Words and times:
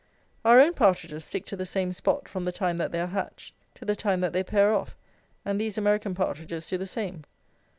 Our 0.43 0.59
own 0.59 0.73
partridges 0.73 1.25
stick 1.25 1.45
to 1.45 1.55
the 1.55 1.63
same 1.67 1.93
spot 1.93 2.27
from 2.27 2.43
the 2.43 2.51
time 2.51 2.77
that 2.77 2.91
they 2.91 2.99
are 2.99 3.05
hatched 3.05 3.53
to 3.75 3.85
the 3.85 3.95
time 3.95 4.21
that 4.21 4.33
they 4.33 4.41
pair 4.43 4.73
off, 4.73 4.95
and 5.45 5.61
these 5.61 5.77
American 5.77 6.15
partridges 6.15 6.65
do 6.65 6.75
the 6.75 6.87
same. 6.87 7.23